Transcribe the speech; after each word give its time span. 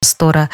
Стора 0.00 0.48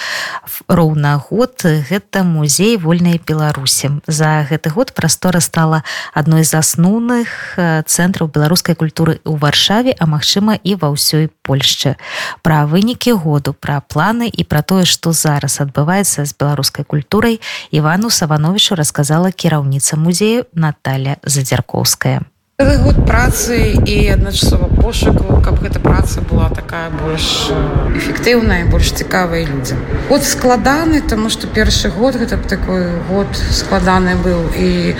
роўна 0.69 1.21
год. 1.21 1.61
Гэта 1.65 2.25
музей 2.25 2.77
вольнай 2.81 3.21
беларусі. 3.21 4.01
За 4.06 4.40
гэты 4.49 4.72
год 4.72 4.94
прастора 4.97 5.40
стала 5.40 5.85
адной 6.17 6.44
з 6.49 6.56
асноўных 6.56 7.61
цэнтраў 7.85 8.33
беларускай 8.33 8.72
культуры 8.72 9.21
ў 9.21 9.37
варшаве 9.37 9.93
а 10.01 10.08
магчыма 10.08 10.57
і 10.57 10.80
ва 10.80 10.88
ўсёй 10.97 11.29
польшчы. 11.44 12.01
Пра 12.40 12.65
вынікі 12.65 13.12
году 13.21 13.53
пра 13.53 13.85
планы 13.85 14.33
і 14.33 14.49
пра 14.49 14.65
тое 14.65 14.88
што 14.88 15.12
зараз 15.12 15.61
адбываецца 15.61 16.24
з 16.24 16.33
беларускай 16.33 16.88
культурай 16.88 17.41
івану 17.69 18.09
савановичу 18.09 18.80
расказала 18.80 19.29
кіраўніца 19.29 20.01
музею 20.01 20.48
Наталя 20.56 21.20
задзяркоўская 21.20 22.25
Цэлы 22.55 22.77
год 22.87 22.99
працы 23.03 23.57
і 23.75 23.95
адначасова 24.15 24.69
пошуку, 24.79 25.41
каб 25.43 25.59
гэта 25.59 25.81
праца 25.83 26.23
была 26.23 26.47
такая 26.55 26.87
больш 26.87 27.51
эфектыўная, 27.99 28.71
больш 28.71 28.93
цікавая 28.95 29.43
людзям. 29.43 29.81
Год 30.07 30.23
складаны, 30.23 31.01
таму 31.03 31.35
што 31.35 31.51
першы 31.51 31.91
год 31.91 32.15
гэта 32.15 32.39
такой 32.39 32.87
год 33.11 33.27
складаны 33.35 34.15
быў 34.23 34.55
і 34.55 34.95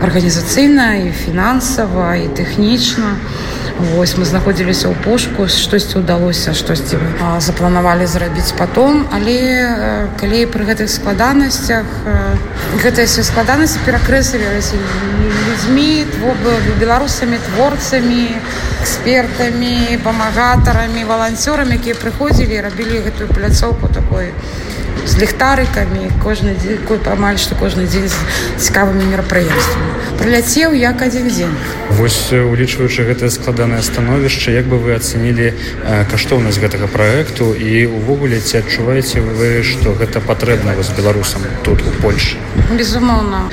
арганізацыйна 0.00 1.04
і 1.04 1.12
фінансава 1.12 2.16
і 2.24 2.32
тэхнічна. 2.40 3.20
Вось 3.74 4.14
мы 4.14 4.24
знаходзіліся 4.24 4.86
ў 4.86 4.94
пошуку, 5.02 5.50
штосьці 5.50 5.98
ўдалося, 5.98 6.54
штосьці 6.54 6.94
запланавалі 7.42 8.06
зрабіць 8.06 8.54
потом, 8.54 9.02
але 9.10 9.34
калі 10.14 10.46
пры 10.46 10.62
гэтых 10.62 10.86
складанасцях 10.86 11.82
гэтыя 12.78 13.10
все 13.10 13.26
складанасці 13.26 13.82
перакрэсліваліся 13.82 14.78
людзьмі, 14.78 16.06
беларусамі 16.78 17.42
творцамі, 17.50 18.38
экспертамі, 18.78 19.98
памагатарамі, 20.06 21.02
валанцёрамі, 21.10 21.74
якія 21.74 21.98
прыходзілі 21.98 22.54
і 22.54 22.64
рабілі 22.70 23.02
гэтую 23.10 23.26
пляцоўку 23.34 23.90
такой 23.90 24.30
з 25.06 25.18
ліхтарыкамі 25.20 26.10
кожны 26.22 26.54
дзень 26.54 26.80
амаль 27.12 27.38
што 27.38 27.54
кожны 27.54 27.86
дзень 27.86 28.08
з 28.08 28.16
цікавымі 28.58 29.04
мерапрыемствамі. 29.10 29.90
Прыляцеў 30.18 30.74
як 30.78 31.02
адзін 31.02 31.28
дзень 31.28 31.56
вось 31.98 32.32
улічваючы 32.32 33.04
гэтае 33.06 33.30
складанае 33.30 33.82
становішча 33.82 34.50
як 34.50 34.66
бы 34.66 34.78
вы 34.78 34.94
ацэнілі 34.96 35.52
каштоўнасць 36.10 36.58
гэтага 36.58 36.88
праекту? 36.88 37.52
І 37.54 37.86
увогуле 37.86 38.40
ці 38.40 38.62
адчуваеце 38.62 39.20
вы 39.20 39.62
што 39.62 39.94
гэта 39.94 40.20
патрэбна 40.24 40.74
вось 40.74 40.90
беларусам 40.96 41.42
тут 41.62 41.82
у 41.82 41.92
польльше 42.02 42.36
безумоўна. 42.72 43.50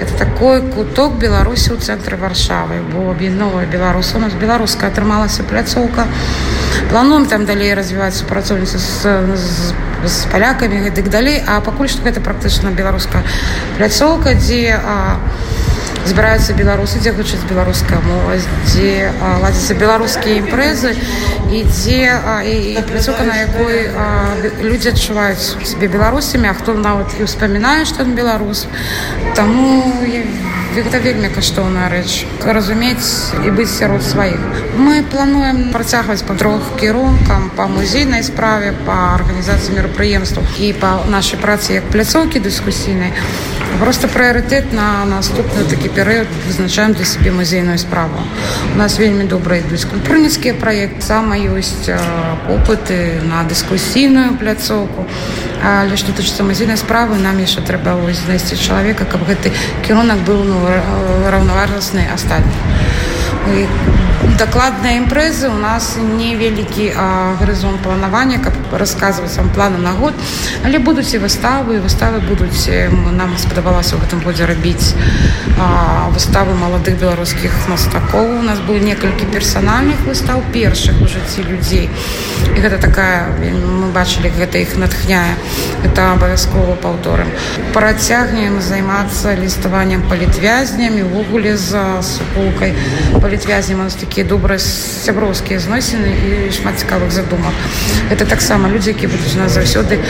Это 0.00 0.12
такой 0.18 0.62
куток 0.62 1.18
беларусі 1.18 1.76
ў 1.76 1.80
цэнтры 1.80 2.16
варшавы 2.16 2.80
бо 2.92 3.10
аб'ядновая 3.12 3.66
беларуса 3.66 4.16
у 4.16 4.20
нас 4.20 4.32
беларуска 4.32 4.88
атрымалася 4.88 5.44
пляцоўка 5.44 6.06
плануем 6.90 7.26
там 7.26 7.46
далей 7.46 7.74
развіваць 7.74 8.16
супрацоўніцу 8.16 8.78
з, 8.78 9.18
з 9.36 9.74
з 10.04 10.26
палякамі 10.30 10.86
гэтык 10.86 11.08
далей 11.10 11.42
а 11.46 11.60
пакуль 11.60 11.88
што 11.90 12.04
гэта 12.06 12.20
практычна 12.20 12.70
беларуская 12.70 13.22
пляцоўка 13.76 14.34
дзе 14.38 14.76
а, 14.76 15.18
збіраюцца 16.06 16.54
беларусы 16.58 17.00
дзе 17.02 17.12
гучыць 17.16 17.42
беларуская 17.50 17.98
мова 18.04 18.36
дзе 18.66 19.10
ладзяцца 19.42 19.78
беларускія 19.80 20.38
імпрэзы 20.42 20.92
і 21.50 21.62
дзе 21.70 22.00
і 22.52 22.76
пляцоўка 22.90 23.26
на 23.26 23.40
якой 23.40 23.88
а, 23.88 24.36
людзі 24.60 24.92
адчуваюць 24.94 25.56
сябе 25.64 25.88
беларусамі 25.88 26.52
а 26.52 26.54
хто 26.58 26.76
нават 26.76 27.16
і 27.18 27.26
ўспамінае 27.26 27.88
што 27.88 28.06
ён 28.06 28.14
беларус 28.14 28.66
таму 29.34 29.82
я 30.06 30.22
гэта 30.76 30.98
вельмі 31.00 31.28
каштоўная 31.32 31.86
рэч 31.88 32.26
разумець 32.44 33.32
і 33.46 33.52
быць 33.56 33.72
сярод 33.72 34.02
сваіх 34.04 34.40
мы 34.76 35.00
плануем 35.08 35.72
працягваць 35.72 36.20
па 36.28 36.36
трох 36.36 36.66
кірункам 36.80 37.48
па 37.56 37.64
музейнай 37.72 38.20
справе 38.26 38.74
па 38.84 38.96
арганізацыі 39.14 39.76
мерапрыемстваў 39.78 40.44
і 40.60 40.72
па 40.82 40.90
нашай 41.08 41.40
працы 41.40 41.78
як 41.78 41.88
пляцоўкі 41.94 42.44
дыскусійнай 42.44 43.14
просто 43.80 44.08
прыярытэт 44.08 44.72
на 44.72 45.04
наступны 45.04 45.64
такі 45.68 45.88
перыяд 45.88 46.28
вызначаем 46.46 46.94
для 46.94 47.04
сябе 47.04 47.30
музейную 47.30 47.78
справу. 47.78 48.18
У 48.74 48.78
нас 48.78 48.98
вельмі 48.98 49.24
добра 49.24 49.56
ідуць 49.56 49.84
культурніцкія 49.84 50.54
праект 50.54 51.02
сама 51.02 51.36
ёсць 51.36 51.90
опыты 52.48 53.20
на 53.24 53.44
дыскусійную 53.44 54.36
пляцоўку. 54.38 55.06
Але 55.64 55.96
што 55.96 56.12
тычыцца 56.12 56.42
музейнай 56.42 56.76
справы 56.76 57.16
нам 57.18 57.38
яшчэ 57.38 57.60
трэба 57.66 57.96
знайсці 58.12 58.56
чалавека 58.56 59.04
каб 59.04 59.26
гэты 59.28 59.52
кірунак 59.86 60.20
быў 60.24 60.44
ну 60.44 60.60
раўнаважнасны 61.30 62.06
астатні 62.12 62.54
дакладныя 64.38 65.00
імпрэзы 65.00 65.48
у 65.48 65.58
нас 65.58 65.96
невялікі 65.96 66.92
гарызон 67.40 67.78
планавання 67.84 68.38
каб 68.38 68.52
расказваць 68.72 69.36
вам 69.36 69.50
планы 69.50 69.78
на 69.78 69.92
год. 69.92 70.14
Але 70.64 70.78
будуць 70.78 71.14
і 71.14 71.18
выставы 71.24 71.80
выставы 71.80 72.20
будуць 72.20 72.68
нам 73.16 73.36
спадабалася 73.38 73.96
ў 73.96 74.04
гэтым 74.04 74.20
годзе 74.24 74.46
рабіць 74.46 74.94
а, 75.58 76.08
выставы 76.12 76.54
маладых 76.54 76.98
беларускіх 77.00 77.52
мастакоў 77.68 78.38
у 78.38 78.42
нас 78.42 78.58
было 78.60 78.78
некалькі 78.78 79.26
персанальных 79.32 80.00
выстаў 80.08 80.42
першых 80.52 81.00
у 81.00 81.08
жыцці 81.08 81.46
людзей 81.48 81.88
і 82.56 82.58
гэта 82.60 82.78
такая 82.78 83.32
мы 83.40 83.92
бачылі 83.92 84.32
гэта 84.36 84.58
іх 84.58 84.76
натхняе 84.76 85.36
это 85.84 86.12
абавязкова 86.12 86.76
паўторым 86.82 87.30
працягнем 87.72 88.60
займацца 88.60 89.36
ліставаннем 89.40 90.02
палітвязнямі 90.10 91.02
увогуле 91.08 91.56
за 91.56 92.02
супулкай 92.02 92.74
палітвязнем 93.20 93.80
у 93.80 93.84
нас 93.84 93.94
такія 94.16 94.32
добрыя 94.32 94.56
сяброўскія 94.56 95.60
зносіны 95.60 96.08
і 96.08 96.48
шмат 96.48 96.80
цікавых 96.80 97.12
задумак 97.12 97.52
это 98.08 98.24
таксама 98.24 98.72
людзі 98.72 98.96
які 98.96 99.12
будуць 99.12 99.36
нас 99.36 99.52
заўсёды 99.52 100.00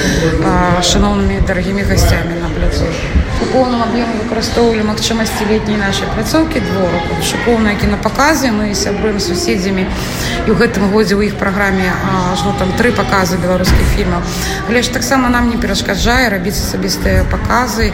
шаноўнымі 0.79 1.43
дарагімі 1.43 1.83
гасцямі 1.83 2.39
на 2.39 2.47
пляцу 2.55 2.87
у 2.87 3.47
поўным 3.51 3.83
аб'ёме 3.83 4.15
выкарыстоўвалі 4.23 4.87
магчымасці 4.87 5.51
летняй 5.51 5.83
нашай 5.83 6.07
пляцоўкі 6.15 6.63
двору 6.63 7.01
шыкоўныя 7.19 7.75
кінапаказы 7.83 8.55
мы 8.55 8.79
сябруем 8.79 9.19
суседзямі 9.19 9.83
і 9.83 10.51
ў 10.51 10.55
гэтым 10.55 10.87
годзе 10.95 11.19
ў 11.19 11.27
іх 11.27 11.35
праграме 11.43 11.91
ажно 12.31 12.55
там 12.63 12.71
тры 12.79 12.95
паказы 12.95 13.43
беларускіх 13.43 13.91
фільмаў 13.99 14.23
але 14.71 14.87
ж 14.87 14.95
таксама 14.95 15.35
нам 15.35 15.51
не 15.51 15.59
перашкаджае 15.59 16.31
рабіць 16.31 16.63
асабістыя 16.63 17.27
паказы 17.27 17.91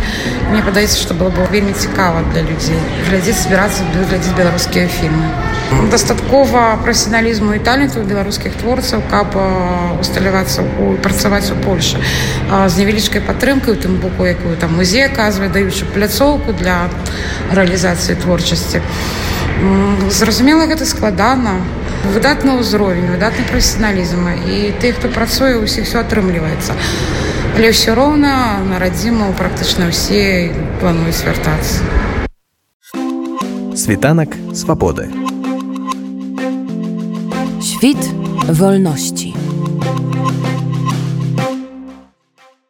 мне 0.52 0.60
падаецца 0.60 1.00
што 1.00 1.16
было 1.16 1.32
бы 1.32 1.48
вельмі 1.48 1.72
цікава 1.72 2.20
для 2.36 2.44
людзей 2.44 2.76
глядзець 3.08 3.40
збірацца 3.48 3.88
глядзець 3.96 4.36
беларускія 4.36 4.92
фільмы 5.00 5.51
дастаткова 5.90 6.78
прафесіяналізму 6.84 7.54
і 7.54 7.58
таленту 7.58 8.00
беларускіх 8.00 8.54
творцаў 8.60 9.02
каб 9.10 9.36
усталявацца 10.00 10.64
у 10.80 10.94
працаваць 11.04 11.52
у 11.52 11.56
польльше 11.64 12.00
з 12.48 12.72
невялічкай 12.78 13.20
падтрымкай 13.20 13.74
у 13.74 13.76
тым 13.76 14.00
боку 14.00 14.24
якую 14.24 14.56
там 14.56 14.76
музей 14.76 15.04
аказвае 15.04 15.50
даючы 15.52 15.84
пляцоўку 15.84 16.52
для 16.52 16.88
рэалізацыі 17.52 18.16
творчасці. 18.24 18.80
Зразумела 20.10 20.66
гэта 20.66 20.86
складана. 20.88 21.60
Выдатны 22.02 22.58
ўзровень 22.58 23.12
выдатны 23.14 23.46
прафесіяналізм 23.46 24.26
і 24.48 24.74
ты 24.82 24.90
хто 24.96 25.06
працуе 25.06 25.54
усіх 25.62 25.86
все 25.86 26.02
атрымліваецца. 26.02 26.74
Але 27.54 27.70
ўсё 27.70 27.94
роўна 27.94 28.58
на 28.66 28.82
радзіму 28.82 29.30
практычна 29.38 29.86
ўсе 29.92 30.50
плануюць 30.80 31.22
вяртацца. 31.22 31.84
Світанак 33.76 34.34
свабоды. 34.50 35.21
Kwit 37.82 38.14
wolności. 38.48 39.34